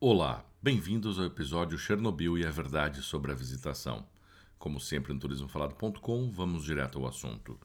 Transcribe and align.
Olá, 0.00 0.44
bem-vindos 0.62 1.18
ao 1.18 1.24
episódio 1.24 1.76
Chernobyl 1.76 2.38
e 2.38 2.46
a 2.46 2.50
verdade 2.52 3.02
sobre 3.02 3.32
a 3.32 3.34
visitação. 3.34 4.06
Como 4.56 4.78
sempre 4.78 5.12
no 5.12 5.18
turismofalado.com, 5.18 6.30
vamos 6.30 6.62
direto 6.62 7.00
ao 7.00 7.08
assunto. 7.08 7.58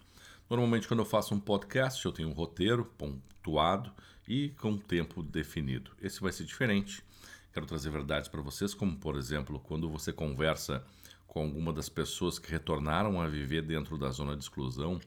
Normalmente, 0.50 0.88
quando 0.88 1.02
eu 1.02 1.06
faço 1.06 1.36
um 1.36 1.40
podcast, 1.40 2.04
eu 2.04 2.12
tenho 2.12 2.30
um 2.30 2.34
roteiro 2.34 2.86
pontuado 2.98 3.92
e 4.28 4.50
com 4.60 4.76
tempo 4.76 5.22
definido. 5.22 5.92
Esse 6.02 6.22
vai 6.22 6.32
ser 6.32 6.46
diferente. 6.46 7.04
Quero 7.54 7.68
trazer 7.68 7.92
verdades 7.92 8.28
para 8.28 8.42
vocês, 8.42 8.74
como 8.74 8.98
por 8.98 9.16
exemplo, 9.16 9.60
quando 9.60 9.88
você 9.88 10.12
conversa 10.12 10.84
com 11.28 11.44
alguma 11.44 11.72
das 11.72 11.88
pessoas 11.88 12.40
que 12.40 12.50
retornaram 12.50 13.22
a 13.22 13.28
viver 13.28 13.62
dentro 13.62 13.96
da 13.96 14.10
zona 14.10 14.36
de 14.36 14.42
exclusão 14.42 15.00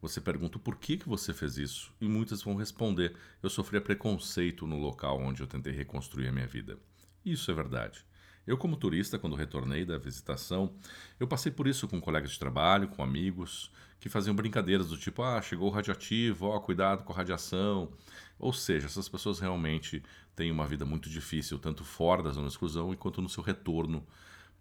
você 0.00 0.20
pergunta 0.20 0.58
por 0.58 0.76
que, 0.76 0.96
que 0.96 1.08
você 1.08 1.32
fez 1.32 1.56
isso 1.56 1.92
e 2.00 2.08
muitas 2.08 2.42
vão 2.42 2.54
responder: 2.54 3.16
eu 3.42 3.50
sofria 3.50 3.80
preconceito 3.80 4.66
no 4.66 4.78
local 4.78 5.20
onde 5.20 5.42
eu 5.42 5.46
tentei 5.46 5.72
reconstruir 5.72 6.28
a 6.28 6.32
minha 6.32 6.46
vida. 6.46 6.78
Isso 7.24 7.50
é 7.50 7.54
verdade. 7.54 8.04
Eu, 8.46 8.56
como 8.56 8.76
turista, 8.76 9.18
quando 9.18 9.34
retornei 9.34 9.84
da 9.84 9.98
visitação, 9.98 10.72
eu 11.18 11.26
passei 11.26 11.50
por 11.50 11.66
isso 11.66 11.88
com 11.88 12.00
colegas 12.00 12.30
de 12.30 12.38
trabalho, 12.38 12.86
com 12.86 13.02
amigos, 13.02 13.72
que 13.98 14.08
faziam 14.08 14.36
brincadeiras 14.36 14.88
do 14.88 14.96
tipo: 14.96 15.22
ah, 15.22 15.42
chegou 15.42 15.68
o 15.68 15.72
radioativo, 15.72 16.46
ó, 16.46 16.60
cuidado 16.60 17.02
com 17.02 17.12
a 17.12 17.16
radiação. 17.16 17.92
Ou 18.38 18.52
seja, 18.52 18.86
essas 18.86 19.08
pessoas 19.08 19.40
realmente 19.40 20.02
têm 20.36 20.52
uma 20.52 20.66
vida 20.66 20.84
muito 20.84 21.08
difícil, 21.08 21.58
tanto 21.58 21.84
fora 21.84 22.22
da 22.22 22.30
zona 22.30 22.46
de 22.46 22.52
exclusão 22.52 22.94
quanto 22.94 23.20
no 23.20 23.28
seu 23.28 23.42
retorno 23.42 24.06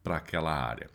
para 0.02 0.18
aquela 0.18 0.52
área. 0.52 0.90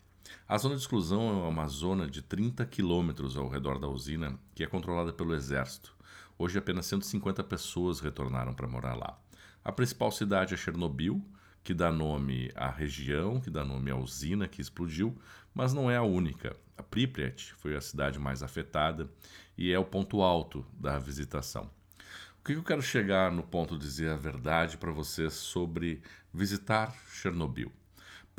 A 0.47 0.59
zona 0.59 0.75
de 0.75 0.81
exclusão 0.81 1.45
é 1.45 1.49
uma 1.49 1.67
zona 1.69 2.07
de 2.07 2.23
30 2.23 2.67
quilômetros 2.67 3.37
ao 3.37 3.49
redor 3.49 3.79
da 3.79 3.89
usina 3.89 4.39
que 4.55 4.65
é 4.65 4.67
controlada 4.67 5.13
pelo 5.13 5.35
Exército. 5.35 5.95
Hoje 6.39 6.59
apenas 6.59 6.87
150 6.87 7.45
pessoas 7.45 8.01
retornaram 8.01 8.55
para 8.55 8.67
morar 8.67 8.95
lá. 8.95 9.19
A 9.63 9.71
principal 9.71 10.11
cidade 10.11 10.55
é 10.55 10.57
Chernobyl, 10.57 11.23
que 11.63 11.75
dá 11.75 11.93
nome 11.93 12.51
à 12.55 12.71
região, 12.71 13.41
que 13.41 13.51
dá 13.51 13.65
nome 13.65 13.91
à 13.91 13.97
usina 13.97 14.49
que 14.49 14.61
explodiu, 14.61 15.17
mas 15.55 15.73
não 15.73 15.91
é 15.91 15.97
a 15.97 16.03
única. 16.03 16.57
A 16.77 16.83
Pripyat 16.83 17.53
foi 17.55 17.77
a 17.77 17.81
cidade 17.81 18.19
mais 18.19 18.43
afetada 18.43 19.11
e 19.57 19.71
é 19.71 19.79
o 19.79 19.85
ponto 19.85 20.23
alto 20.23 20.65
da 20.73 20.99
visitação. 20.99 21.71
O 22.41 22.43
que 22.43 22.55
eu 22.55 22.63
quero 22.63 22.81
chegar 22.81 23.31
no 23.31 23.43
ponto 23.43 23.79
de 23.79 23.85
dizer 23.85 24.09
a 24.09 24.17
verdade 24.17 24.79
para 24.79 24.91
vocês 24.91 25.35
sobre 25.35 26.01
visitar 26.33 26.95
Chernobyl? 27.13 27.71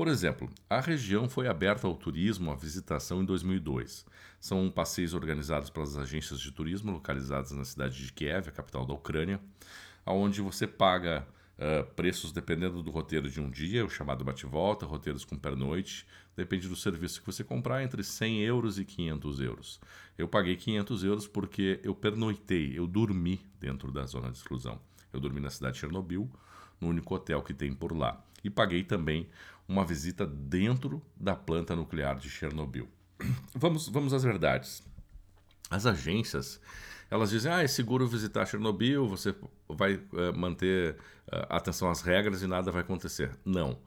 Por 0.01 0.07
exemplo, 0.07 0.49
a 0.67 0.79
região 0.79 1.29
foi 1.29 1.47
aberta 1.47 1.85
ao 1.85 1.95
turismo, 1.95 2.49
à 2.49 2.55
visitação 2.55 3.21
em 3.21 3.25
2002. 3.25 4.03
São 4.39 4.67
passeios 4.67 5.13
organizados 5.13 5.69
pelas 5.69 5.95
agências 5.95 6.39
de 6.39 6.51
turismo 6.51 6.91
localizadas 6.91 7.51
na 7.51 7.63
cidade 7.63 8.03
de 8.03 8.11
Kiev, 8.11 8.49
a 8.49 8.51
capital 8.51 8.83
da 8.83 8.95
Ucrânia, 8.95 9.39
onde 10.03 10.41
você 10.41 10.65
paga 10.65 11.23
uh, 11.55 11.85
preços 11.93 12.31
dependendo 12.31 12.81
do 12.81 12.89
roteiro 12.89 13.29
de 13.29 13.39
um 13.39 13.47
dia, 13.47 13.85
o 13.85 13.89
chamado 13.91 14.23
bate-volta, 14.23 14.87
roteiros 14.87 15.23
com 15.23 15.37
pernoite, 15.37 16.07
depende 16.35 16.67
do 16.67 16.75
serviço 16.75 17.19
que 17.19 17.27
você 17.27 17.43
comprar, 17.43 17.83
entre 17.83 18.03
100 18.03 18.41
euros 18.41 18.79
e 18.79 18.85
500 18.85 19.39
euros. 19.39 19.79
Eu 20.17 20.27
paguei 20.27 20.55
500 20.55 21.03
euros 21.03 21.27
porque 21.27 21.79
eu 21.83 21.93
pernoitei, 21.93 22.75
eu 22.75 22.87
dormi 22.87 23.39
dentro 23.59 23.91
da 23.91 24.03
zona 24.07 24.31
de 24.31 24.37
exclusão. 24.37 24.81
Eu 25.13 25.19
dormi 25.19 25.39
na 25.39 25.51
cidade 25.51 25.75
de 25.75 25.81
Chernobyl, 25.81 26.27
no 26.79 26.87
único 26.87 27.13
hotel 27.13 27.43
que 27.43 27.53
tem 27.53 27.71
por 27.71 27.95
lá. 27.95 28.19
E 28.43 28.49
paguei 28.49 28.83
também 28.83 29.29
uma 29.67 29.85
visita 29.85 30.25
dentro 30.25 31.01
da 31.15 31.35
planta 31.35 31.75
nuclear 31.75 32.17
de 32.17 32.29
Chernobyl. 32.29 32.87
Vamos, 33.55 33.87
vamos 33.87 34.13
às 34.13 34.23
verdades. 34.23 34.83
As 35.69 35.85
agências, 35.85 36.59
elas 37.09 37.29
dizem, 37.29 37.51
ah, 37.51 37.61
é 37.61 37.67
seguro 37.67 38.07
visitar 38.07 38.45
Chernobyl, 38.45 39.07
você 39.07 39.33
vai 39.69 39.95
uh, 39.95 40.35
manter 40.35 40.95
uh, 41.27 41.45
atenção 41.49 41.89
às 41.89 42.01
regras 42.01 42.41
e 42.41 42.47
nada 42.47 42.71
vai 42.71 42.81
acontecer. 42.81 43.31
Não, 43.45 43.69
não 43.69 43.77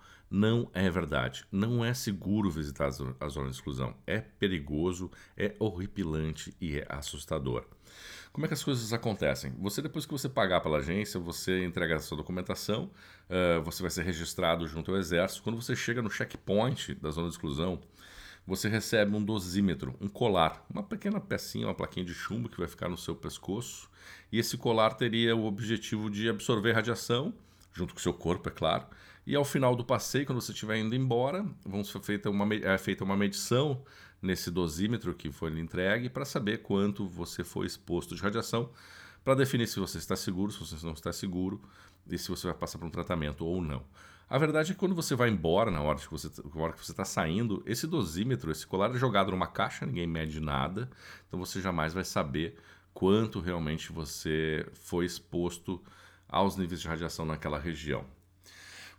é 0.73 0.91
verdade. 0.91 1.45
Não 1.51 1.85
é 1.85 1.95
seguro 1.95 2.51
visitar 2.51 2.87
a 2.87 3.29
zona 3.29 3.49
de 3.49 3.55
exclusão. 3.55 3.95
É 4.07 4.21
perigoso, 4.21 5.11
é 5.37 5.55
horripilante 5.59 6.55
e 6.61 6.79
é 6.79 6.87
assustador. 6.89 7.65
Como 8.33 8.45
é 8.45 8.49
que 8.49 8.55
as 8.55 8.65
coisas 8.65 8.93
acontecem? 8.93 9.53
Você, 9.61 9.81
depois 9.81 10.05
que 10.05 10.11
você 10.11 10.29
pagar 10.29 10.61
pela 10.61 10.79
agência, 10.79 11.21
você 11.21 11.65
entrega 11.65 11.95
a 11.95 12.01
sua 12.01 12.17
documentação, 12.17 12.91
uh, 13.31 13.63
você 13.63 13.81
vai 13.81 13.91
ser 13.93 14.03
registrado 14.03 14.67
junto 14.67 14.91
ao 14.91 14.97
exército. 14.97 15.43
Quando 15.45 15.63
você 15.63 15.77
chega 15.77 16.03
no 16.03 16.11
checkpoint 16.11 16.97
da 16.97 17.11
zona 17.11 17.29
de 17.29 17.35
exclusão, 17.35 17.81
você 18.45 18.69
recebe 18.69 19.15
um 19.15 19.25
dosímetro, 19.25 19.95
um 20.01 20.09
colar, 20.09 20.67
uma 20.69 20.83
pequena 20.83 21.21
pecinha, 21.21 21.69
uma 21.69 21.75
plaquinha 21.75 22.05
de 22.05 22.13
chumbo 22.13 22.49
que 22.49 22.59
vai 22.59 22.67
ficar 22.67 22.89
no 22.89 22.99
seu 22.99 23.15
pescoço. 23.15 23.89
E 24.33 24.39
esse 24.41 24.59
colar 24.59 24.95
teria 24.95 25.37
o 25.37 25.45
objetivo 25.45 26.11
de 26.11 26.29
absorver 26.29 26.73
radiação, 26.73 27.33
junto 27.73 27.95
com 27.95 28.01
o 28.01 28.03
seu 28.03 28.13
corpo, 28.13 28.49
é 28.49 28.53
claro. 28.53 28.85
E 29.27 29.35
ao 29.35 29.45
final 29.45 29.75
do 29.75 29.85
passeio, 29.85 30.27
quando 30.27 30.41
você 30.41 30.53
estiver 30.53 30.77
indo 30.77 30.95
embora, 30.95 31.47
vamos 31.65 31.91
feita 32.03 32.29
uma, 32.29 32.55
é 32.55 32.77
feita 32.77 33.05
uma 33.05 33.17
medição 33.17 33.83
nesse 34.21 34.51
dosímetro 34.51 35.15
que 35.15 35.31
foi 35.31 35.51
lhe 35.51 35.61
entregue 35.61 36.11
para 36.11 36.25
saber 36.25 36.59
quanto 36.59 37.09
você 37.09 37.43
foi 37.43 37.67
exposto 37.67 38.15
de 38.15 38.23
radiação, 38.23 38.71
para 39.23 39.35
definir 39.35 39.67
se 39.67 39.81
você 39.81 39.97
está 39.97 40.15
seguro, 40.15 40.53
se 40.53 40.61
você 40.61 40.85
não 40.85 40.93
está 40.93 41.13
seguro 41.13 41.63
e 42.07 42.19
se 42.19 42.29
você 42.29 42.47
vai 42.47 42.57
passar 42.57 42.79
por 42.79 42.87
um 42.87 42.91
tratamento 42.91 43.47
ou 43.47 43.63
não. 43.63 43.83
A 44.29 44.39
verdade 44.39 44.71
é 44.71 44.75
que 44.75 44.81
quando 44.81 44.95
você 44.95 45.15
vai 45.15 45.31
embora, 45.31 45.71
na 45.71 45.81
hora 45.81 45.99
que 45.99 46.11
você 46.11 46.31
na 46.55 46.63
hora 46.63 46.73
que 46.73 46.85
você 46.85 46.93
está 46.93 47.05
saindo, 47.05 47.63
esse 47.67 47.87
dosímetro, 47.87 48.51
esse 48.51 48.67
colar 48.67 48.95
é 48.95 48.99
jogado 48.99 49.31
numa 49.31 49.47
caixa, 49.47 49.87
ninguém 49.87 50.07
mede 50.07 50.41
nada, 50.41 50.91
então 51.27 51.39
você 51.39 51.61
jamais 51.61 51.95
vai 51.95 52.05
saber 52.05 52.57
quanto 52.93 53.41
realmente 53.41 53.93
você 53.93 54.67
foi 54.73 55.05
exposto 55.07 55.83
aos 56.29 56.57
níveis 56.57 56.81
de 56.81 56.89
radiação 56.89 57.25
naquela 57.25 57.59
região. 57.59 58.05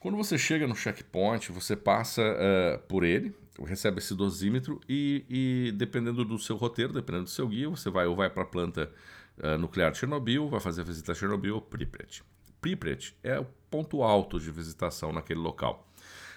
Quando 0.06 0.18
você 0.18 0.38
chega 0.38 0.68
no 0.68 0.76
checkpoint, 0.76 1.52
você 1.52 1.76
passa 1.76 2.22
uh, 2.22 2.80
por 2.88 3.04
ele, 3.04 3.36
recebe 3.66 3.98
esse 3.98 4.14
dosímetro 4.14 4.80
e, 4.88 5.26
e, 5.28 5.72
dependendo 5.72 6.24
do 6.24 6.38
seu 6.38 6.56
roteiro, 6.56 6.94
dependendo 6.94 7.24
do 7.24 7.32
seu 7.32 7.48
guia, 7.48 7.68
você 7.68 7.90
vai 7.90 8.06
ou 8.06 8.16
vai 8.16 8.30
para 8.30 8.44
a 8.44 8.46
planta 8.46 8.92
uh, 9.40 9.58
nuclear 9.58 9.92
de 9.92 9.98
Chernobyl, 9.98 10.48
vai 10.48 10.60
fazer 10.60 10.82
a 10.82 10.84
visita 10.84 11.12
a 11.12 11.16
Chernobyl 11.16 11.56
ou 11.56 11.62
Pripyat. 11.62 12.24
Pripyat 12.62 13.18
é 13.24 13.40
o 13.40 13.48
ponto 13.72 14.04
alto 14.04 14.40
de 14.40 14.52
visitação 14.52 15.12
naquele 15.12 15.40
local. 15.40 15.88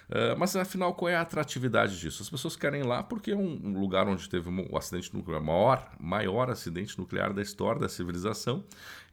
Uh, 0.09 0.35
mas 0.35 0.55
afinal, 0.55 0.95
qual 0.95 1.07
é 1.07 1.15
a 1.15 1.21
atratividade 1.21 1.99
disso? 1.99 2.23
As 2.23 2.29
pessoas 2.31 2.55
querem 2.55 2.81
ir 2.81 2.87
lá 2.87 3.03
porque 3.03 3.33
é 3.33 3.37
um 3.37 3.79
lugar 3.79 4.07
onde 4.07 4.27
teve 4.27 4.49
um 4.49 4.75
acidente 4.75 5.15
nuclear, 5.15 5.43
maior, 5.43 5.91
maior 5.99 6.49
acidente 6.49 6.97
nuclear 6.97 7.31
da 7.31 7.43
história 7.43 7.79
da 7.79 7.87
civilização 7.87 8.63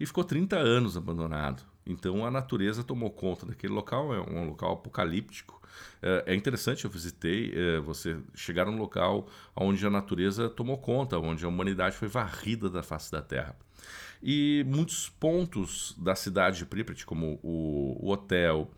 e 0.01 0.07
ficou 0.07 0.25
30 0.25 0.57
anos 0.57 0.97
abandonado. 0.97 1.76
Então 1.87 2.27
a 2.27 2.31
natureza 2.31 2.83
tomou 2.83 3.11
conta 3.11 3.47
daquele 3.47 3.73
local, 3.73 4.13
é 4.13 4.21
um 4.21 4.49
local 4.49 4.73
apocalíptico. 4.73 5.63
É, 6.03 6.25
é 6.27 6.35
interessante, 6.35 6.85
eu 6.85 6.91
visitei, 6.91 7.53
é, 7.55 7.79
você 7.79 8.19
chegar 8.35 8.67
num 8.67 8.77
local 8.77 9.29
onde 9.55 9.87
a 9.87 9.91
natureza 9.91 10.49
tomou 10.49 10.79
conta, 10.79 11.19
onde 11.19 11.45
a 11.45 11.49
humanidade 11.49 11.97
foi 11.97 12.09
varrida 12.09 12.69
da 12.69 12.83
face 12.83 13.13
da 13.13 13.23
terra. 13.23 13.57
E 14.23 14.65
muitos 14.67 15.09
pontos 15.09 15.95
da 15.99 16.15
cidade 16.15 16.59
de 16.59 16.67
Pripyat, 16.67 17.05
como 17.07 17.39
o, 17.43 18.11
hotel, 18.11 18.71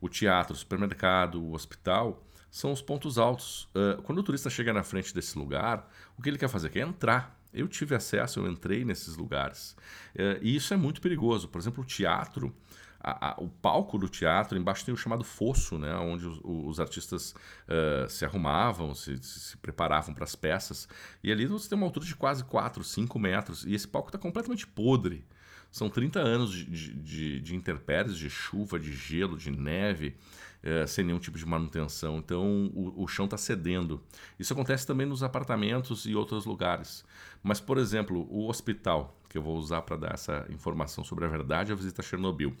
o 0.00 0.08
teatro, 0.08 0.54
o 0.54 0.56
supermercado, 0.56 1.42
o 1.42 1.52
hospital, 1.52 2.26
são 2.50 2.72
os 2.72 2.80
pontos 2.80 3.18
altos. 3.18 3.68
É, 3.74 4.00
quando 4.02 4.18
o 4.18 4.22
turista 4.22 4.50
chega 4.50 4.72
na 4.72 4.82
frente 4.82 5.14
desse 5.14 5.38
lugar, 5.38 5.88
o 6.18 6.22
que 6.22 6.28
ele 6.28 6.38
quer 6.38 6.48
fazer? 6.48 6.70
Quer 6.70 6.80
entrar 6.80 7.35
eu 7.56 7.68
tive 7.68 7.94
acesso, 7.94 8.40
eu 8.40 8.48
entrei 8.48 8.84
nesses 8.84 9.16
lugares. 9.16 9.76
É, 10.14 10.38
e 10.42 10.54
isso 10.54 10.72
é 10.74 10.76
muito 10.76 11.00
perigoso. 11.00 11.48
Por 11.48 11.58
exemplo, 11.58 11.82
o 11.82 11.86
teatro, 11.86 12.54
a, 13.00 13.30
a, 13.30 13.34
o 13.40 13.48
palco 13.48 13.98
do 13.98 14.08
teatro, 14.08 14.58
embaixo 14.58 14.84
tem 14.84 14.92
o 14.92 14.96
chamado 14.96 15.24
fosso, 15.24 15.78
né, 15.78 15.94
onde 15.96 16.26
os, 16.26 16.40
os 16.42 16.80
artistas 16.80 17.34
uh, 17.68 18.08
se 18.08 18.24
arrumavam, 18.24 18.94
se, 18.94 19.16
se 19.22 19.56
preparavam 19.58 20.14
para 20.14 20.24
as 20.24 20.34
peças. 20.34 20.88
E 21.22 21.30
ali 21.30 21.46
você 21.46 21.68
tem 21.68 21.78
uma 21.78 21.86
altura 21.86 22.04
de 22.04 22.16
quase 22.16 22.44
4, 22.44 22.82
5 22.82 23.18
metros. 23.18 23.64
E 23.64 23.74
esse 23.74 23.86
palco 23.86 24.08
está 24.08 24.18
completamente 24.18 24.66
podre. 24.66 25.24
São 25.70 25.90
30 25.90 26.20
anos 26.20 26.52
de, 26.52 26.92
de, 26.94 27.40
de 27.40 27.56
intempéries, 27.56 28.16
de 28.16 28.30
chuva, 28.30 28.78
de 28.78 28.92
gelo, 28.92 29.36
de 29.36 29.50
neve, 29.50 30.16
é, 30.62 30.86
sem 30.86 31.04
nenhum 31.04 31.18
tipo 31.18 31.38
de 31.38 31.46
manutenção. 31.46 32.18
Então 32.18 32.70
o, 32.74 33.02
o 33.02 33.06
chão 33.06 33.26
está 33.26 33.36
cedendo. 33.36 34.02
Isso 34.38 34.52
acontece 34.52 34.86
também 34.86 35.06
nos 35.06 35.22
apartamentos 35.22 36.06
e 36.06 36.14
outros 36.14 36.44
lugares. 36.44 37.04
Mas, 37.42 37.60
por 37.60 37.78
exemplo, 37.78 38.26
o 38.30 38.48
hospital, 38.48 39.20
que 39.28 39.38
eu 39.38 39.42
vou 39.42 39.56
usar 39.56 39.82
para 39.82 39.96
dar 39.96 40.14
essa 40.14 40.46
informação 40.50 41.04
sobre 41.04 41.24
a 41.24 41.28
verdade, 41.28 41.72
a 41.72 41.76
visita 41.76 42.02
a 42.02 42.04
Chernobyl. 42.04 42.54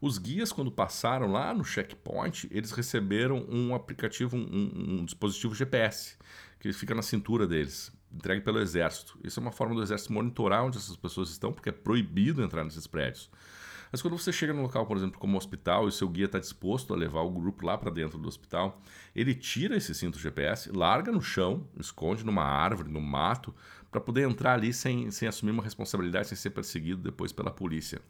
Os 0.00 0.18
guias, 0.18 0.52
quando 0.52 0.70
passaram 0.70 1.32
lá 1.32 1.52
no 1.52 1.64
checkpoint, 1.64 2.48
eles 2.50 2.70
receberam 2.70 3.44
um 3.48 3.74
aplicativo, 3.74 4.36
um, 4.36 4.98
um 5.00 5.04
dispositivo 5.04 5.54
GPS, 5.54 6.16
que 6.60 6.72
fica 6.72 6.94
na 6.94 7.02
cintura 7.02 7.46
deles 7.46 7.92
entregue 8.12 8.42
pelo 8.42 8.58
Exército. 8.58 9.18
Isso 9.22 9.40
é 9.40 9.42
uma 9.42 9.52
forma 9.52 9.74
do 9.74 9.82
Exército 9.82 10.12
monitorar 10.12 10.64
onde 10.64 10.78
essas 10.78 10.96
pessoas 10.96 11.30
estão, 11.30 11.52
porque 11.52 11.68
é 11.68 11.72
proibido 11.72 12.42
entrar 12.42 12.64
nesses 12.64 12.86
prédios. 12.86 13.30
Mas 13.90 14.02
quando 14.02 14.18
você 14.18 14.32
chega 14.32 14.52
num 14.52 14.62
local, 14.62 14.86
por 14.86 14.96
exemplo, 14.96 15.18
como 15.18 15.34
um 15.34 15.36
hospital, 15.36 15.88
e 15.88 15.92
seu 15.92 16.08
guia 16.08 16.26
está 16.26 16.38
disposto 16.38 16.92
a 16.92 16.96
levar 16.96 17.22
o 17.22 17.30
grupo 17.30 17.64
lá 17.64 17.76
para 17.78 17.90
dentro 17.90 18.18
do 18.18 18.28
hospital, 18.28 18.80
ele 19.14 19.34
tira 19.34 19.76
esse 19.76 19.94
cinto 19.94 20.18
GPS, 20.18 20.70
larga 20.70 21.10
no 21.10 21.22
chão, 21.22 21.66
esconde 21.78 22.24
numa 22.24 22.44
árvore, 22.44 22.90
no 22.90 23.00
mato, 23.00 23.54
para 23.90 24.00
poder 24.00 24.28
entrar 24.28 24.54
ali 24.54 24.72
sem, 24.72 25.10
sem 25.10 25.26
assumir 25.26 25.52
uma 25.52 25.62
responsabilidade, 25.62 26.28
sem 26.28 26.36
ser 26.36 26.50
perseguido 26.50 27.00
depois 27.02 27.32
pela 27.32 27.50
polícia. 27.50 28.00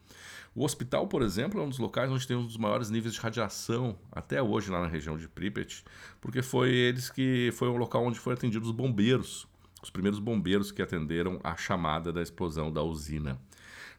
O 0.54 0.64
hospital, 0.64 1.06
por 1.06 1.22
exemplo, 1.22 1.60
é 1.60 1.62
um 1.62 1.68
dos 1.68 1.78
locais 1.78 2.10
onde 2.10 2.26
tem 2.26 2.36
um 2.36 2.44
dos 2.44 2.56
maiores 2.56 2.90
níveis 2.90 3.14
de 3.14 3.20
radiação 3.20 3.96
até 4.10 4.42
hoje 4.42 4.70
lá 4.70 4.80
na 4.80 4.88
região 4.88 5.16
de 5.16 5.28
Pripyat, 5.28 5.84
porque 6.20 6.42
foi 6.42 6.70
eles 6.70 7.08
que 7.08 7.50
foi 7.52 7.68
o 7.68 7.76
local 7.76 8.04
onde 8.04 8.18
foram 8.18 8.36
atendidos 8.36 8.68
os 8.68 8.74
bombeiros, 8.74 9.46
os 9.82 9.90
primeiros 9.90 10.18
bombeiros 10.18 10.70
que 10.70 10.82
atenderam 10.82 11.40
a 11.42 11.56
chamada 11.56 12.12
da 12.12 12.22
explosão 12.22 12.72
da 12.72 12.82
usina. 12.82 13.38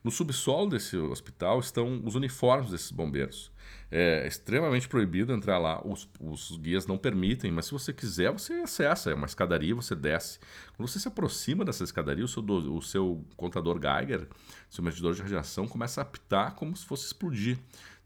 No 0.02 0.12
subsolo 0.12 0.70
desse 0.70 0.96
hospital 0.96 1.60
estão 1.60 2.02
os 2.06 2.16
uniformes 2.16 2.72
desses 2.72 2.92
bombeiros. 2.92 3.52
É 3.92 4.26
extremamente 4.26 4.88
proibido 4.88 5.34
entrar 5.34 5.58
lá, 5.58 5.86
os, 5.86 6.08
os, 6.20 6.56
guias 6.58 6.88
não 6.88 6.98
permitem, 6.98 7.52
mas 7.52 7.66
se 7.66 7.72
você 7.72 7.92
quiser, 7.92 8.32
você 8.32 8.54
acessa. 8.54 9.12
É 9.12 9.14
uma 9.14 9.26
escadaria, 9.26 9.76
você 9.76 9.96
desce. 9.96 10.40
Quando 10.78 10.88
você 10.88 11.00
se 11.00 11.08
aproxima 11.08 11.66
dessa 11.66 11.84
escadaria, 11.84 12.24
o 12.24 12.28
seu, 12.28 12.44
o 12.44 12.82
seu 12.82 13.26
contador 13.36 13.80
Geiger, 13.82 14.28
seu 14.70 14.84
medidor 14.84 15.14
de 15.14 15.22
radiação, 15.22 15.68
começa 15.68 16.00
a 16.00 16.04
apitar 16.04 16.56
como 16.56 16.76
se 16.76 16.86
fosse 16.86 17.06
explodir. 17.06 17.58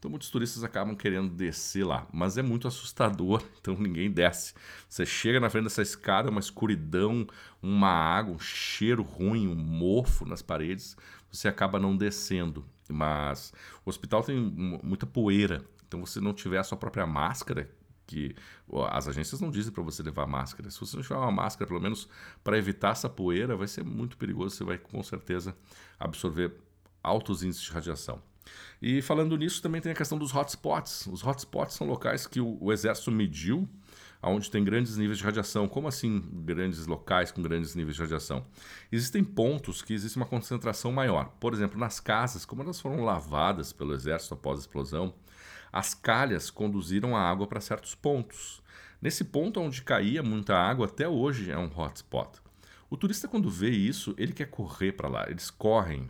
Então 0.04 0.12
muitos 0.12 0.30
turistas 0.30 0.66
acabam 0.66 0.98
querendo 0.98 1.30
descer 1.30 1.86
lá, 1.86 2.06
mas 2.12 2.38
é 2.38 2.42
muito 2.42 2.68
assustador, 2.68 3.42
então 3.62 3.74
ninguém 3.80 4.12
desce. 4.12 4.54
Você 4.90 5.06
chega 5.06 5.40
na 5.40 5.50
frente 5.50 5.64
dessa 5.64 5.82
escada, 5.82 6.30
uma 6.30 6.42
escuridão, 6.42 7.26
uma 7.62 7.88
água, 7.88 8.36
um 8.36 8.40
cheiro 8.40 9.02
ruim, 9.02 9.48
um 9.48 9.56
mofo 9.56 10.26
nas 10.26 10.42
paredes, 10.42 10.98
você 11.32 11.48
acaba 11.48 11.80
não 11.80 11.96
descendo. 11.96 12.66
Mas 12.90 13.54
o 13.86 13.90
hospital 13.90 14.22
tem 14.22 14.38
muita 14.38 15.06
poeira, 15.06 15.64
então 15.88 16.06
você 16.06 16.20
não 16.20 16.34
tiver 16.34 16.58
a 16.58 16.66
sua 16.66 16.78
própria 16.78 17.08
máscara, 17.08 17.72
que 18.06 18.36
as 18.90 19.08
agências 19.08 19.40
não 19.40 19.50
dizem 19.50 19.72
para 19.72 19.84
você 19.84 20.04
levar 20.04 20.28
máscara. 20.28 20.70
Se 20.70 20.82
você 20.82 20.98
não 20.98 21.04
tiver 21.04 21.16
uma 21.16 21.32
máscara, 21.32 21.66
pelo 21.66 21.80
menos 21.80 22.10
para 22.44 22.58
evitar 22.58 22.90
essa 22.90 23.08
poeira, 23.08 23.56
vai 23.56 23.70
ser 23.70 23.86
muito 23.86 24.18
perigoso, 24.18 24.54
você 24.54 24.66
vai 24.66 24.78
com 24.78 25.02
certeza 25.02 25.56
absorver 25.98 26.60
altos 27.02 27.42
índices 27.42 27.64
de 27.64 27.72
radiação. 27.72 28.33
E 28.82 29.02
falando 29.02 29.38
nisso, 29.38 29.62
também 29.62 29.82
tem 29.82 29.92
a 29.92 29.96
questão 29.96 30.18
dos 30.18 30.32
hotspots. 30.34 31.08
Os 31.08 31.22
hotspots 31.22 31.76
são 31.76 31.88
locais 31.88 32.28
que 32.28 32.40
o, 32.40 32.58
o 32.60 32.72
exército 32.72 33.12
mediu 33.12 33.68
onde 34.22 34.50
tem 34.50 34.64
grandes 34.64 34.98
níveis 34.98 35.18
de 35.18 35.24
radiação. 35.24 35.68
Como 35.68 35.88
assim 35.88 36.24
grandes 36.46 36.86
locais 36.88 37.32
com 37.32 37.42
grandes 37.42 37.76
níveis 37.76 37.96
de 37.96 38.02
radiação? 38.02 38.46
Existem 38.92 39.24
pontos 39.24 39.82
que 39.82 39.94
existe 39.94 40.16
uma 40.18 40.26
concentração 40.26 40.92
maior. 40.92 41.34
Por 41.40 41.54
exemplo, 41.54 41.80
nas 41.80 42.00
casas, 42.00 42.46
como 42.46 42.64
elas 42.64 42.80
foram 42.80 43.04
lavadas 43.04 43.74
pelo 43.74 43.94
exército 43.94 44.34
após 44.34 44.60
a 44.60 44.62
explosão, 44.62 45.14
as 45.72 45.94
calhas 45.94 46.50
conduziram 46.50 47.16
a 47.16 47.22
água 47.22 47.48
para 47.48 47.60
certos 47.60 47.96
pontos. 47.96 48.62
Nesse 49.02 49.26
ponto 49.26 49.60
onde 49.60 49.82
caía 49.82 50.24
muita 50.24 50.56
água, 50.56 50.86
até 50.86 51.08
hoje 51.08 51.52
é 51.52 51.58
um 51.58 51.70
hotspot. 51.76 52.40
O 52.90 52.96
turista, 52.96 53.28
quando 53.28 53.50
vê 53.50 53.70
isso, 53.70 54.14
ele 54.18 54.32
quer 54.32 54.46
correr 54.46 54.94
para 54.94 55.10
lá. 55.10 55.26
Eles 55.28 55.50
correm 55.50 56.10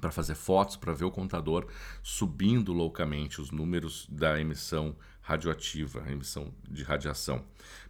para 0.00 0.10
fazer 0.10 0.34
fotos, 0.34 0.76
para 0.76 0.92
ver 0.92 1.04
o 1.04 1.10
contador 1.10 1.66
subindo 2.02 2.72
loucamente 2.72 3.40
os 3.40 3.50
números 3.50 4.06
da 4.10 4.40
emissão 4.40 4.94
radioativa, 5.22 6.04
emissão 6.08 6.52
de 6.70 6.84
radiação. 6.84 7.44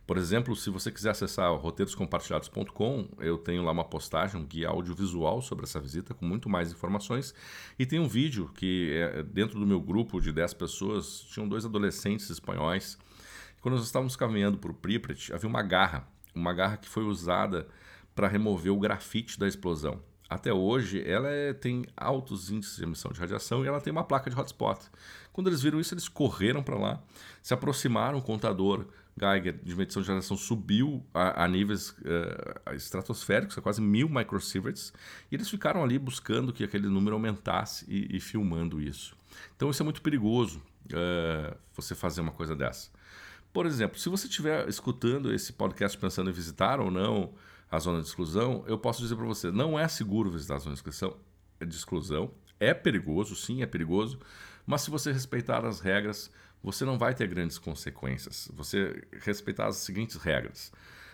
Por 0.07 0.17
exemplo, 0.17 0.55
se 0.55 0.71
você 0.71 0.91
quiser 0.91 1.11
acessar 1.11 1.53
roteiroscompartilhados.com, 1.55 3.09
eu 3.19 3.37
tenho 3.37 3.63
lá 3.63 3.73
uma 3.73 3.85
postagem, 3.85 4.41
um 4.41 4.47
guia 4.47 4.69
audiovisual 4.69 5.43
sobre 5.43 5.65
essa 5.65 5.81
visita 5.81 6.15
com 6.15 6.25
muito 6.25 6.49
mais 6.49 6.71
informações 6.71 7.35
e 7.79 7.85
tem 7.85 7.99
um 7.99 8.09
vídeo 8.09 8.51
que 8.55 8.93
é 8.95 9.23
dentro 9.23 9.59
do 9.59 9.67
meu 9.67 9.81
grupo 9.81 10.21
de 10.21 10.33
10 10.33 10.55
pessoas, 10.55 11.21
tinham 11.23 11.49
dois 11.49 11.65
adolescentes 11.67 12.31
espanhóis. 12.31 12.97
Quando 13.61 13.75
nós 13.75 13.85
estávamos 13.85 14.15
caminhando 14.15 14.57
por 14.57 14.73
Pripyat, 14.73 15.35
havia 15.35 15.49
uma 15.49 15.63
garra, 15.63 16.09
uma 16.35 16.55
garra 16.55 16.77
que 16.77 16.89
foi 16.89 17.05
usada 17.05 17.69
para 18.15 18.29
remover 18.29 18.73
o 18.73 18.79
grafite 18.79 19.39
da 19.39 19.47
explosão 19.49 20.01
até 20.29 20.53
hoje, 20.53 21.03
ela 21.09 21.29
é, 21.29 21.53
tem 21.53 21.85
altos 21.97 22.51
índices 22.51 22.77
de 22.77 22.83
emissão 22.83 23.13
de 23.13 23.21
radiação 23.21 23.65
e 23.65 23.69
ela 23.69 23.81
tem 23.81 23.93
uma 23.93 24.05
placa 24.05 24.29
de 24.29 24.39
hotspot. 24.39 24.81
Quando 25.33 25.49
eles 25.49 25.63
viram 25.63 25.79
isso, 25.79 25.95
eles 25.95 26.09
correram 26.09 26.63
para 26.63 26.77
lá, 26.77 27.03
se 27.43 27.55
aproximaram, 27.55 28.19
o 28.19 28.23
contador 28.23 28.87
Geiger 29.19 29.59
de 29.63 29.75
medição 29.75 30.03
de 30.03 30.09
radiação 30.09 30.37
subiu 30.37 31.05
a, 31.15 31.45
a 31.45 31.49
níveis 31.49 31.91
uh, 31.91 32.75
estratosféricos, 32.75 33.57
a 33.57 33.63
quase 33.63 33.81
mil 33.81 34.09
microsieverts, 34.09 34.93
e 35.31 35.35
eles 35.35 35.49
ficaram 35.49 35.83
ali 35.83 35.99
buscando 35.99 36.53
que 36.53 36.63
aquele 36.63 36.89
número 36.89 37.15
aumentasse 37.15 37.87
e, 37.89 38.17
e 38.17 38.21
filmando 38.21 38.81
isso. 38.81 39.17
Então 39.57 39.71
isso 39.71 39.83
é 39.83 39.85
muito 39.85 40.03
perigoso, 40.03 40.59
uh, 40.87 41.57
você 41.75 41.95
fazer 41.95 42.21
uma 42.21 42.33
coisa 42.33 42.55
dessa. 42.55 42.91
Por 43.53 43.65
exemplo, 43.65 43.99
se 43.99 44.11
você 44.11 44.27
estiver 44.27 44.69
escutando 44.69 45.33
esse 45.33 45.53
podcast 45.53 45.97
pensando 45.97 46.29
em 46.29 46.33
visitar 46.33 46.79
ou 46.79 46.91
não 46.91 47.33
a 47.71 47.79
zona 47.79 48.01
de 48.01 48.07
exclusão, 48.07 48.65
eu 48.67 48.79
posso 48.79 49.03
dizer 49.03 49.17
para 49.17 49.27
você, 49.27 49.51
não 49.51 49.79
é 49.79 49.89
seguro 49.89 50.31
visitar 50.31 50.57
a 50.57 50.59
zona 50.59 50.75
de 50.75 50.79
exclusão, 50.79 51.17
de 51.61 51.75
exclusão. 51.75 52.31
É 52.59 52.73
perigoso, 52.73 53.35
sim, 53.37 53.63
é 53.63 53.67
perigoso, 53.67 54.19
mas 54.67 54.83
se 54.83 54.91
você 54.91 55.13
respeitar 55.13 55.65
as 55.65 55.81
regras, 55.81 56.31
você 56.63 56.85
não 56.85 56.99
vai 56.99 57.15
ter 57.15 57.29
grandes 57.29 57.59
consequências. 57.59 58.51
Você 58.55 59.03
respeitar 59.21 59.67
as 59.67 59.77
seguintes 59.77 60.17
regras: 60.17 60.73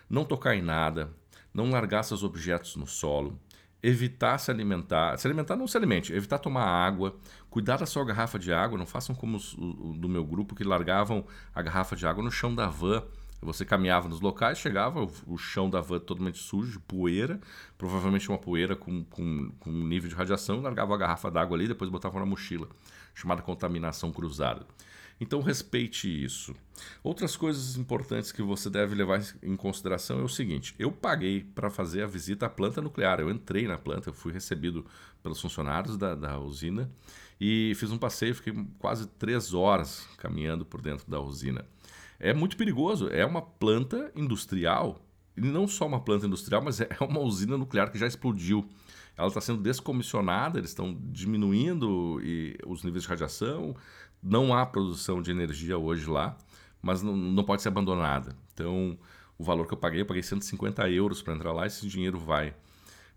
não 0.09 0.25
tocar 0.25 0.55
em 0.55 0.63
nada, 0.63 1.11
não 1.53 1.71
largar 1.71 2.05
seus 2.05 2.23
objetos 2.23 2.77
no 2.77 2.87
solo, 2.87 3.39
evitar 3.83 4.39
se 4.39 4.51
alimentar, 4.51 5.19
se 5.19 5.27
alimentar 5.27 5.57
não 5.57 5.67
se 5.67 5.77
alimente, 5.77 6.13
evitar 6.13 6.39
tomar 6.39 6.65
água, 6.65 7.17
cuidar 7.51 7.79
da 7.79 7.87
sua 7.87 8.05
garrafa 8.05 8.39
de 8.39 8.53
água, 8.53 8.79
não 8.79 8.87
façam 8.87 9.15
como 9.15 9.37
os, 9.37 9.55
o, 9.55 9.95
do 9.99 10.09
meu 10.09 10.25
grupo 10.25 10.55
que 10.55 10.65
largavam 10.65 11.27
a 11.55 11.61
garrafa 11.61 11.97
de 11.97 12.07
água 12.07 12.23
no 12.23 12.31
chão 12.31 12.55
da 12.55 12.69
van 12.69 13.03
você 13.43 13.65
caminhava 13.65 14.09
nos 14.09 14.21
locais, 14.21 14.59
chegava, 14.59 15.07
o, 15.27 15.37
chão 15.37 15.69
da 15.69 15.81
van 15.81 15.99
totalmente 15.99 16.39
sujo, 16.39 16.81
poeira, 16.81 17.41
provavelmente 17.77 18.29
uma 18.29 18.39
poeira 18.39 18.77
com, 18.77 19.05
com, 19.05 19.51
com 19.59 19.71
nível 19.71 20.09
de 20.09 20.15
radiação, 20.15 20.61
largava 20.61 20.95
a 20.95 20.97
garrafa 20.97 21.31
d'água 21.31 21.57
ali, 21.57 21.67
depois 21.67 21.91
botava 21.91 22.21
na 22.21 22.27
mochila, 22.27 22.69
chamada 23.15 23.43
contaminação 23.43 24.13
cruzada. 24.13 24.65
Então 25.21 25.41
respeite 25.41 26.09
isso. 26.09 26.55
Outras 27.03 27.37
coisas 27.37 27.77
importantes 27.77 28.33
que 28.33 28.43
você 28.43 28.69
deve 28.69 28.95
levar 28.95 29.23
em 29.43 29.55
consideração 29.57 30.19
é 30.19 30.23
o 30.23 30.29
seguinte: 30.29 30.75
eu 30.79 30.91
paguei 30.91 31.45
para 31.55 31.71
fazer 31.71 32.03
a 32.03 32.07
visita 32.07 32.47
à 32.47 32.49
planta 32.49 32.81
nuclear. 32.81 33.21
Eu 33.21 33.31
entrei 33.31 33.69
na 33.69 33.79
planta, 33.79 34.09
eu 34.09 34.15
fui 34.15 34.33
recebido 34.33 34.85
pelos 35.23 35.41
funcionários 35.41 35.97
da, 35.97 36.17
da 36.17 36.41
usina 36.41 36.91
e 37.41 37.73
fiz 37.77 37.93
um 37.93 37.99
passeio, 37.99 38.35
fiquei 38.35 38.53
quase 38.79 39.07
três 39.07 39.55
horas 39.55 40.09
caminhando 40.17 40.65
por 40.65 40.81
dentro 40.81 41.09
da 41.09 41.21
usina 41.21 41.65
é 42.23 42.33
muito 42.33 42.57
perigoso. 42.57 43.09
É 43.09 43.27
uma 43.27 43.43
planta 43.43 44.11
industrial, 44.15 45.05
e 45.37 45.41
não 45.41 45.67
só 45.67 45.87
uma 45.87 46.01
planta 46.01 46.27
industrial, 46.27 46.63
mas 46.63 46.81
é 46.81 46.89
uma 47.01 47.21
usina 47.21 47.59
nuclear 47.59 47.91
que 47.91 47.99
já 47.99 48.07
explodiu. 48.07 48.67
Ela 49.17 49.29
está 49.29 49.41
sendo 49.41 49.61
descomissionada, 49.61 50.59
eles 50.59 50.71
estão 50.71 50.97
diminuindo 51.11 52.19
os 52.67 52.83
níveis 52.83 53.03
de 53.03 53.09
radiação, 53.09 53.77
não 54.23 54.55
há 54.55 54.65
produção 54.65 55.21
de 55.21 55.31
energia 55.31 55.77
hoje 55.77 56.09
lá, 56.09 56.37
mas 56.81 57.03
não, 57.03 57.15
não 57.15 57.45
pode 57.45 57.61
ser 57.61 57.69
abandonada. 57.69 58.35
Então, 58.55 58.97
o 59.37 59.45
valor 59.45 59.67
que 59.67 59.75
eu 59.75 59.79
paguei, 59.79 60.01
eu 60.01 60.07
paguei 60.07 60.23
150 60.23 60.89
euros 60.91 61.21
para 61.21 61.35
entrar 61.35 61.53
lá, 61.53 61.67
esse 61.67 61.87
dinheiro 61.89 62.19
vai 62.19 62.55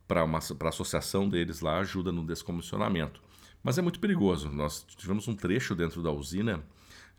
para 0.07 0.21
a 0.23 0.69
associação 0.69 1.29
deles 1.29 1.61
lá, 1.61 1.79
ajuda 1.79 2.11
no 2.11 2.25
descomissionamento. 2.25 3.21
Mas 3.63 3.77
é 3.77 3.81
muito 3.81 3.99
perigoso. 3.99 4.49
Nós 4.49 4.83
tivemos 4.83 5.27
um 5.27 5.35
trecho 5.35 5.73
dentro 5.75 6.03
da 6.03 6.11
usina, 6.11 6.63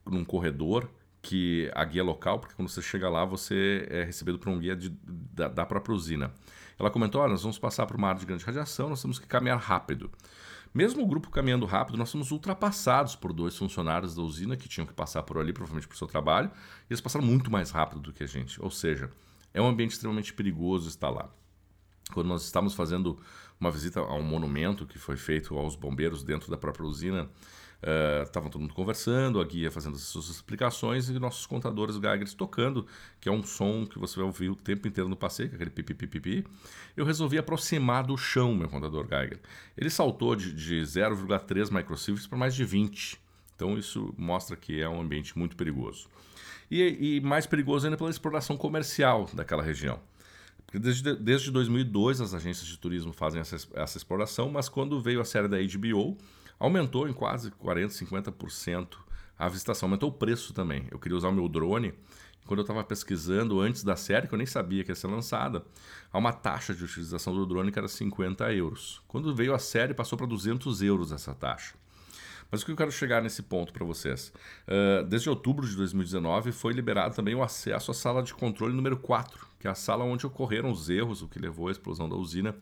num 0.05 0.25
corredor, 0.25 0.89
que 1.27 1.69
a 1.75 1.85
guia 1.85 2.05
local, 2.05 2.39
porque 2.39 2.55
quando 2.55 2.69
você 2.69 2.81
chega 2.81 3.09
lá, 3.09 3.25
você 3.25 3.85
é 3.91 4.05
recebido 4.05 4.39
por 4.39 4.49
um 4.49 4.61
guia 4.61 4.77
de, 4.77 4.91
da, 5.03 5.49
da 5.49 5.67
própria 5.67 5.93
usina. 5.93 6.33
Ela 6.79 6.89
comentou: 6.89 7.21
oh, 7.21 7.29
nós 7.29 7.43
vamos 7.43 7.59
passar 7.59 7.85
por 7.85 7.97
uma 7.97 8.09
área 8.09 8.21
de 8.21 8.27
grande 8.27 8.45
radiação, 8.45 8.89
nós 8.89 9.03
temos 9.03 9.19
que 9.19 9.27
caminhar 9.27 9.59
rápido. 9.59 10.09
Mesmo 10.73 11.03
o 11.03 11.07
grupo 11.07 11.29
caminhando 11.31 11.67
rápido, 11.67 11.99
nós 11.99 12.13
fomos 12.13 12.31
ultrapassados 12.31 13.17
por 13.17 13.33
dois 13.33 13.57
funcionários 13.57 14.15
da 14.15 14.23
usina 14.23 14.57
que 14.57 14.69
tinham 14.69 14.87
que 14.87 14.93
passar 14.93 15.23
por 15.25 15.39
ali, 15.39 15.53
provavelmente 15.53 15.89
por 15.89 15.97
seu 15.97 16.07
trabalho, 16.07 16.49
e 16.89 16.93
eles 16.93 17.01
passaram 17.01 17.25
muito 17.25 17.51
mais 17.51 17.71
rápido 17.71 18.01
do 18.01 18.13
que 18.13 18.23
a 18.23 18.27
gente. 18.27 18.63
Ou 18.63 18.71
seja, 18.71 19.11
é 19.53 19.61
um 19.61 19.67
ambiente 19.67 19.93
extremamente 19.93 20.33
perigoso 20.33 20.89
estar 20.89 21.11
lá. 21.11 21.29
Quando 22.13 22.29
nós 22.29 22.45
estávamos 22.45 22.75
fazendo 22.75 23.19
uma 23.59 23.71
visita 23.71 24.01
a 24.01 24.15
um 24.15 24.23
monumento 24.23 24.87
que 24.87 24.99
foi 24.99 25.17
feito 25.17 25.59
aos 25.59 25.75
bombeiros 25.75 26.23
dentro 26.23 26.51
da 26.51 26.57
própria 26.57 26.87
usina, 26.87 27.29
Estavam 28.25 28.49
uh, 28.49 28.53
todo 28.53 28.63
mundo 28.63 28.75
conversando, 28.75 29.41
a 29.41 29.45
guia 29.45 29.71
fazendo 29.71 29.97
as 29.97 30.03
suas 30.03 30.29
explicações 30.29 31.09
e 31.09 31.19
nossos 31.19 31.47
contadores 31.47 31.97
Geigers 31.97 32.35
tocando, 32.35 32.87
que 33.21 33.29
é 33.29 33.33
um 33.33 33.43
som 33.43 33.87
que 33.87 33.99
você 33.99 34.17
vai 34.17 34.25
ouvir 34.25 34.49
o 34.49 34.57
tempo 34.57 34.89
inteiro 34.89 35.09
no 35.09 35.17
passeio, 35.17 35.51
aquele 35.55 35.71
pipi. 35.71 36.45
Eu 36.97 37.05
resolvi 37.05 37.39
aproximar 37.39 38.05
do 38.05 38.17
chão 38.17 38.55
meu 38.55 38.69
contador 38.69 39.07
Geiger. 39.07 39.41
Ele 39.77 39.91
saltou 39.91 40.35
de, 40.35 40.53
de 40.53 40.81
0,3 40.81 41.73
microsieverts 41.73 42.27
para 42.27 42.39
mais 42.39 42.55
de 42.55 42.65
20. 42.65 43.21
Então 43.55 43.79
isso 43.79 44.15
mostra 44.17 44.57
que 44.57 44.81
é 44.81 44.89
um 44.89 45.01
ambiente 45.01 45.37
muito 45.39 45.57
perigoso. 45.57 46.09
E, 46.71 47.17
e 47.17 47.21
mais 47.21 47.47
perigoso 47.47 47.87
ainda 47.87 47.97
pela 47.97 48.11
exploração 48.11 48.57
comercial 48.57 49.29
daquela 49.33 49.63
região. 49.63 50.01
Porque 50.67 50.79
desde, 50.79 51.15
desde 51.15 51.51
2002 51.51 52.21
as 52.21 52.35
agências 52.35 52.67
de 52.67 52.77
turismo 52.77 53.13
fazem 53.13 53.41
essa, 53.41 53.57
essa 53.75 53.97
exploração, 53.97 54.51
mas 54.51 54.69
quando 54.69 55.01
veio 55.01 55.21
a 55.21 55.25
série 55.25 55.49
da 55.49 55.57
HBO, 55.59 56.19
aumentou 56.59 57.09
em 57.09 57.13
quase 57.13 57.51
40%, 57.51 58.07
50% 58.07 58.99
a 59.39 59.49
visitação, 59.49 59.89
aumentou 59.89 60.09
o 60.09 60.13
preço 60.13 60.55
também. 60.55 60.87
Eu 60.91 60.99
queria 60.99 61.17
usar 61.17 61.29
o 61.29 61.33
meu 61.33 61.49
drone. 61.49 61.93
Quando 62.47 62.61
eu 62.61 62.63
estava 62.63 62.83
pesquisando 62.85 63.61
antes 63.61 63.83
da 63.83 63.97
série, 63.97 64.29
que 64.29 64.35
eu 64.35 64.39
nem 64.39 64.47
sabia 64.47 64.85
que 64.85 64.91
ia 64.91 64.95
ser 64.95 65.09
lançada, 65.09 65.65
há 66.13 66.17
uma 66.17 66.33
taxa 66.33 66.73
de 66.73 66.85
utilização 66.85 67.35
do 67.35 67.45
drone 67.45 67.73
que 67.73 67.79
era 67.79 67.89
50 67.89 68.53
euros. 68.55 69.03
Quando 69.09 69.35
veio 69.35 69.53
a 69.53 69.59
série, 69.59 69.93
passou 69.93 70.17
para 70.17 70.27
200 70.29 70.81
euros 70.81 71.11
essa 71.11 71.35
taxa. 71.35 71.75
Mas 72.51 72.63
o 72.63 72.65
que 72.65 72.71
eu 72.71 72.77
quero 72.77 72.93
chegar 72.93 73.21
nesse 73.21 73.43
ponto 73.43 73.73
para 73.73 73.85
vocês? 73.85 74.33
Uh, 74.69 75.05
desde 75.05 75.29
outubro 75.29 75.67
de 75.67 75.75
2019 75.75 76.53
foi 76.53 76.73
liberado 76.73 77.15
também 77.15 77.35
o 77.35 77.43
acesso 77.43 77.91
à 77.91 77.95
sala 77.95 78.23
de 78.23 78.33
controle 78.33 78.73
número 78.73 78.97
4, 78.97 79.47
que 79.59 79.67
é 79.67 79.71
a 79.71 79.75
sala 79.75 80.05
onde 80.05 80.25
ocorreram 80.25 80.71
os 80.71 80.89
erros, 80.89 81.23
o 81.23 81.29
que 81.29 81.41
levou 81.41 81.67
à 81.67 81.73
explosão 81.73 82.09
da 82.09 82.15
usina. 82.15 82.55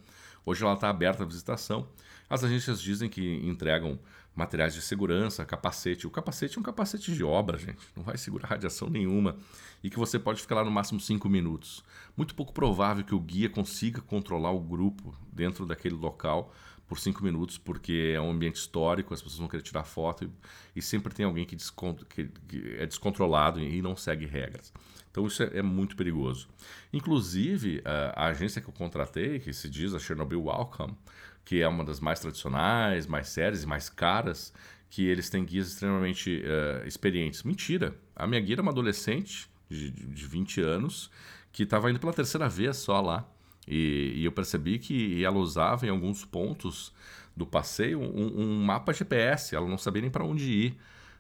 Hoje 0.46 0.64
ela 0.64 0.74
está 0.74 0.88
aberta 0.88 1.22
à 1.22 1.26
visitação. 1.26 1.86
As 2.34 2.42
agências 2.42 2.82
dizem 2.82 3.08
que 3.08 3.36
entregam 3.46 3.96
materiais 4.34 4.74
de 4.74 4.82
segurança, 4.82 5.44
capacete. 5.44 6.04
O 6.04 6.10
capacete 6.10 6.58
é 6.58 6.60
um 6.60 6.64
capacete 6.64 7.14
de 7.14 7.22
obra, 7.22 7.56
gente. 7.56 7.78
Não 7.94 8.02
vai 8.02 8.18
segurar 8.18 8.48
radiação 8.48 8.90
nenhuma. 8.90 9.36
E 9.84 9.88
que 9.88 9.96
você 9.96 10.18
pode 10.18 10.42
ficar 10.42 10.56
lá 10.56 10.64
no 10.64 10.70
máximo 10.72 10.98
5 10.98 11.28
minutos. 11.28 11.84
Muito 12.16 12.34
pouco 12.34 12.52
provável 12.52 13.04
que 13.04 13.14
o 13.14 13.20
guia 13.20 13.48
consiga 13.48 14.00
controlar 14.00 14.50
o 14.50 14.58
grupo 14.58 15.16
dentro 15.32 15.64
daquele 15.64 15.94
local 15.94 16.52
por 16.86 16.98
5 16.98 17.22
minutos, 17.24 17.58
porque 17.58 18.12
é 18.14 18.20
um 18.20 18.30
ambiente 18.30 18.56
histórico, 18.56 19.14
as 19.14 19.20
pessoas 19.22 19.38
vão 19.38 19.48
querer 19.48 19.62
tirar 19.62 19.84
foto 19.84 20.24
e, 20.24 20.30
e 20.78 20.82
sempre 20.82 21.14
tem 21.14 21.24
alguém 21.24 21.44
que, 21.44 21.56
que, 21.56 22.24
que, 22.48 22.76
é 22.78 22.86
descontrolado 22.86 23.60
e 23.60 23.80
não 23.80 23.96
segue 23.96 24.26
regras. 24.26 24.72
Então 25.10 25.26
isso 25.26 25.42
é, 25.42 25.58
é 25.58 25.62
muito 25.62 25.96
perigoso. 25.96 26.48
Inclusive, 26.92 27.80
a, 27.84 28.24
a, 28.24 28.26
agência 28.28 28.60
que 28.60 28.68
eu 28.68 28.74
contratei, 28.74 29.38
que 29.38 29.52
se 29.52 29.70
diz 29.70 29.94
a 29.94 29.98
Chernobyl 29.98 30.42
Welcome, 30.42 30.96
que 31.44 31.60
é 31.60 31.68
uma 31.68 31.84
das 31.84 32.00
mais 32.00 32.20
tradicionais, 32.20 33.06
mais 33.06 33.28
sérias 33.28 33.62
e 33.62 33.66
mais 33.66 33.88
caras, 33.88 34.52
que 34.90 35.06
eles 35.06 35.28
têm 35.30 35.44
guias 35.44 35.68
extremamente 35.68 36.42
uh, 36.42 36.86
experientes. 36.86 37.42
Mentira! 37.42 37.96
A 38.14 38.26
minha 38.26 38.40
guia 38.40 38.54
era 38.54 38.62
uma 38.62 38.70
adolescente 38.70 39.48
de, 39.68 39.90
de 39.90 40.26
20 40.26 40.60
anos 40.60 41.10
que 41.52 41.62
estava 41.62 41.90
indo 41.90 42.00
pela 42.00 42.12
terceira 42.12 42.48
vez 42.48 42.76
só 42.76 43.00
lá. 43.00 43.28
E, 43.66 44.12
e, 44.16 44.24
eu 44.24 44.32
percebi 44.32 44.78
que 44.78 45.24
ela 45.24 45.38
usava 45.38 45.86
em 45.86 45.90
alguns 45.90 46.24
pontos 46.24 46.92
do 47.36 47.46
passeio 47.46 48.00
um, 48.00 48.40
um 48.40 48.62
mapa 48.62 48.92
GPS, 48.92 49.54
ela 49.54 49.68
não 49.68 49.78
sabia 49.78 50.02
nem 50.02 50.10
para 50.10 50.24
onde 50.24 50.44
ir 50.44 50.78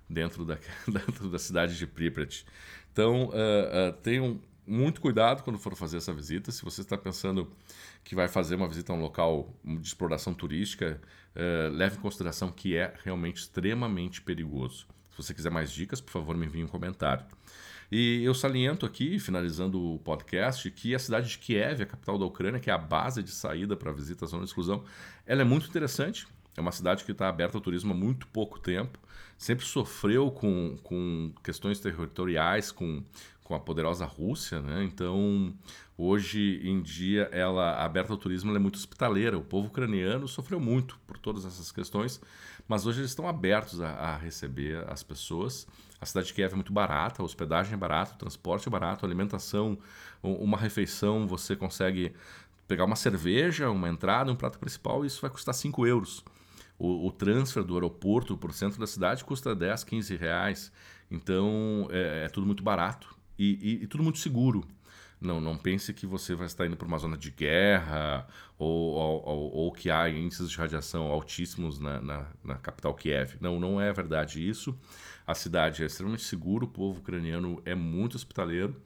dentro 0.08 0.44
da, 0.44 0.58
dentro 0.86 1.28
da 1.28 1.38
cidade 1.38 1.76
de 1.76 1.86
Pripyat. 1.86 2.44
Então, 2.92 3.26
uh, 3.26 3.90
uh, 3.90 3.92
tenham 4.02 4.40
muito 4.66 5.00
cuidado 5.00 5.42
quando 5.42 5.58
for 5.58 5.74
fazer 5.74 5.98
essa 5.98 6.12
visita. 6.12 6.50
Se 6.50 6.64
você 6.64 6.80
está 6.80 6.96
pensando 6.96 7.50
que 8.02 8.14
vai 8.14 8.28
fazer 8.28 8.54
uma 8.54 8.68
visita 8.68 8.92
a 8.92 8.96
um 8.96 9.00
local 9.00 9.52
de 9.64 9.86
exploração 9.86 10.32
turística, 10.32 11.00
uh, 11.34 11.74
leve 11.74 11.96
em 11.96 12.00
consideração 12.00 12.50
que 12.50 12.76
é 12.76 12.94
realmente 13.04 13.38
extremamente 13.38 14.22
perigoso. 14.22 14.86
Se 15.14 15.22
você 15.22 15.32
quiser 15.32 15.50
mais 15.50 15.70
dicas, 15.70 16.00
por 16.00 16.10
favor, 16.10 16.36
me 16.36 16.44
envie 16.44 16.64
um 16.64 16.66
comentário. 16.66 17.24
E 17.90 18.24
eu 18.24 18.34
saliento 18.34 18.84
aqui, 18.84 19.20
finalizando 19.20 19.80
o 19.80 20.00
podcast, 20.00 20.68
que 20.72 20.92
a 20.92 20.98
cidade 20.98 21.28
de 21.28 21.38
Kiev, 21.38 21.82
a 21.82 21.86
capital 21.86 22.18
da 22.18 22.24
Ucrânia, 22.24 22.58
que 22.58 22.68
é 22.68 22.72
a 22.72 22.78
base 22.78 23.22
de 23.22 23.30
saída 23.30 23.76
para 23.76 23.92
a 23.92 23.94
visita 23.94 24.24
à 24.24 24.28
zona 24.28 24.42
de 24.42 24.48
exclusão, 24.48 24.82
ela 25.24 25.42
é 25.42 25.44
muito 25.44 25.68
interessante. 25.68 26.26
É 26.56 26.60
uma 26.60 26.72
cidade 26.72 27.04
que 27.04 27.12
está 27.12 27.28
aberta 27.28 27.56
ao 27.56 27.60
turismo 27.60 27.92
há 27.92 27.96
muito 27.96 28.26
pouco 28.26 28.58
tempo. 28.58 28.98
Sempre 29.38 29.64
sofreu 29.64 30.32
com, 30.32 30.76
com 30.82 31.32
questões 31.44 31.78
territoriais, 31.78 32.72
com, 32.72 33.04
com 33.44 33.54
a 33.54 33.60
poderosa 33.60 34.04
Rússia, 34.04 34.60
né? 34.60 34.82
Então, 34.82 35.54
hoje 35.96 36.60
em 36.64 36.82
dia, 36.82 37.28
ela 37.30 37.84
aberta 37.84 38.12
ao 38.12 38.18
turismo, 38.18 38.54
é 38.54 38.58
muito 38.58 38.76
hospitaleira. 38.76 39.38
O 39.38 39.44
povo 39.44 39.68
ucraniano 39.68 40.26
sofreu 40.26 40.58
muito 40.58 40.98
por 41.06 41.18
todas 41.18 41.44
essas 41.44 41.70
questões, 41.70 42.20
mas 42.68 42.86
hoje 42.86 43.00
eles 43.00 43.10
estão 43.10 43.28
abertos 43.28 43.80
a, 43.80 43.90
a 43.90 44.16
receber 44.16 44.84
as 44.88 45.02
pessoas. 45.02 45.66
A 46.00 46.06
cidade 46.06 46.28
de 46.28 46.34
Kiev 46.34 46.52
é 46.52 46.56
muito 46.56 46.72
barata, 46.72 47.22
a 47.22 47.24
hospedagem 47.24 47.74
é 47.74 47.76
barata, 47.76 48.14
o 48.14 48.18
transporte 48.18 48.68
é 48.68 48.70
barato, 48.70 49.04
a 49.04 49.08
alimentação, 49.08 49.78
uma 50.22 50.56
refeição, 50.56 51.26
você 51.26 51.54
consegue 51.54 52.14
pegar 52.66 52.84
uma 52.84 52.96
cerveja, 52.96 53.70
uma 53.70 53.88
entrada, 53.88 54.32
um 54.32 54.36
prato 54.36 54.58
principal, 54.58 55.04
e 55.04 55.06
isso 55.06 55.20
vai 55.20 55.30
custar 55.30 55.54
5 55.54 55.86
euros. 55.86 56.24
O, 56.78 57.06
o 57.06 57.12
transfer 57.12 57.62
do 57.62 57.74
aeroporto 57.74 58.36
para 58.36 58.50
o 58.50 58.52
centro 58.52 58.80
da 58.80 58.86
cidade 58.86 59.24
custa 59.24 59.54
10, 59.54 59.84
15 59.84 60.16
reais. 60.16 60.72
Então 61.10 61.86
é, 61.90 62.24
é 62.24 62.28
tudo 62.28 62.46
muito 62.46 62.62
barato 62.62 63.14
e, 63.38 63.58
e, 63.60 63.84
e, 63.84 63.86
tudo 63.86 64.02
muito 64.02 64.18
seguro. 64.18 64.64
Não, 65.24 65.40
não 65.40 65.56
pense 65.56 65.92
que 65.92 66.06
você 66.06 66.34
vai 66.34 66.46
estar 66.46 66.66
indo 66.66 66.76
para 66.76 66.86
uma 66.86 66.98
zona 66.98 67.16
de 67.16 67.30
guerra 67.30 68.26
ou, 68.58 68.92
ou, 68.92 69.52
ou, 69.54 69.72
que 69.72 69.90
há 69.90 70.08
índices 70.08 70.50
de 70.50 70.56
radiação 70.58 71.06
altíssimos 71.06 71.78
na, 71.78 72.00
na, 72.00 72.26
na, 72.44 72.54
capital 72.56 72.94
Kiev. 72.94 73.36
Não, 73.40 73.58
não 73.58 73.80
é 73.80 73.92
verdade 73.92 74.46
isso. 74.46 74.78
A 75.26 75.34
cidade 75.34 75.82
é 75.82 75.86
extremamente 75.86 76.24
segura, 76.24 76.64
o 76.64 76.68
povo 76.68 77.00
ucraniano 77.00 77.62
é 77.64 77.74
muito 77.74 78.16
hospitaleiro 78.16 78.76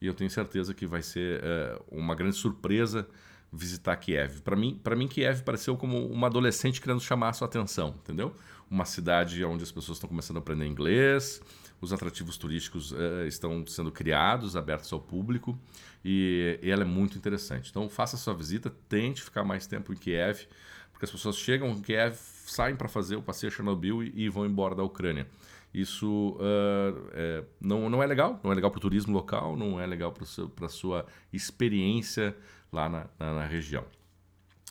e 0.00 0.06
eu 0.06 0.14
tenho 0.14 0.30
certeza 0.30 0.72
que 0.72 0.86
vai 0.86 1.02
ser 1.02 1.40
é, 1.42 1.82
uma 1.90 2.14
grande 2.14 2.36
surpresa 2.36 3.08
visitar 3.52 3.96
Kiev. 3.96 4.40
Para 4.42 4.56
mim, 4.56 4.78
para 4.82 4.94
mim 4.94 5.08
Kiev 5.08 5.42
pareceu 5.42 5.76
como 5.76 6.06
uma 6.06 6.26
adolescente 6.26 6.80
querendo 6.80 7.00
chamar 7.00 7.30
a 7.30 7.32
sua 7.32 7.46
atenção, 7.46 7.94
entendeu? 8.02 8.34
Uma 8.70 8.84
cidade 8.84 9.42
onde 9.44 9.62
as 9.62 9.72
pessoas 9.72 9.96
estão 9.96 10.08
começando 10.08 10.36
a 10.36 10.40
aprender 10.40 10.66
inglês, 10.66 11.40
os 11.80 11.92
atrativos 11.92 12.36
turísticos 12.36 12.92
uh, 12.92 13.26
estão 13.26 13.66
sendo 13.66 13.90
criados, 13.90 14.56
abertos 14.56 14.92
ao 14.92 15.00
público 15.00 15.58
e, 16.04 16.58
e, 16.62 16.70
ela 16.70 16.82
é 16.82 16.86
muito 16.86 17.16
interessante. 17.16 17.70
Então 17.70 17.88
faça 17.88 18.16
sua 18.16 18.34
visita, 18.34 18.72
tente 18.88 19.22
ficar 19.22 19.44
mais 19.44 19.66
tempo 19.66 19.92
em 19.92 19.96
Kiev, 19.96 20.46
porque 20.92 21.04
as 21.04 21.10
pessoas 21.10 21.36
chegam 21.36 21.70
em 21.70 21.80
Kiev, 21.80 22.16
saem 22.46 22.76
para 22.76 22.88
fazer 22.88 23.16
o 23.16 23.22
passeio 23.22 23.52
Chernobyl 23.52 24.02
e, 24.02 24.12
e, 24.24 24.28
vão 24.28 24.44
embora 24.44 24.74
da 24.74 24.82
Ucrânia. 24.82 25.26
Isso 25.72 26.36
uh, 26.40 27.10
é, 27.12 27.44
não, 27.60 27.90
não 27.90 28.02
é 28.02 28.06
legal, 28.06 28.40
não 28.42 28.50
é 28.50 28.54
legal 28.54 28.70
para 28.70 28.78
o 28.78 28.80
turismo 28.80 29.12
local, 29.12 29.56
não 29.56 29.80
é 29.80 29.86
legal 29.86 30.12
para 30.12 30.66
a 30.66 30.68
sua 30.68 31.06
experiência 31.32 32.36
lá 32.72 32.88
na, 32.88 33.06
na, 33.18 33.34
na 33.34 33.46
região. 33.46 33.84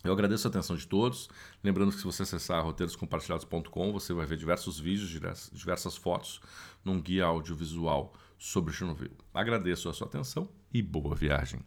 Eu 0.04 0.14
agradeço 0.14 0.48
a 0.48 0.50
atenção 0.50 0.76
de 0.76 0.88
todos. 0.88 1.30
Lembrando 1.64 1.92
que 1.92 1.98
se 1.98 2.04
você 2.04 2.24
acessar 2.24 2.64
roteiroscompartilhados.com, 2.64 3.92
você 3.92 4.14
vai 4.14 4.26
ver 4.26 4.38
diversos 4.38 4.80
vídeos, 4.80 5.10
diversas 5.52 5.98
fotos 5.98 6.40
num 6.84 7.02
guia 7.02 7.26
audiovisual 7.26 8.14
sobre 8.38 8.74
Chernobyl. 8.74 9.12
Agradeço 9.34 9.90
a 9.90 9.94
sua 9.94 10.08
atenção 10.08 10.50
e 10.74 10.82
boa 10.82 11.16
viagem. 11.16 11.62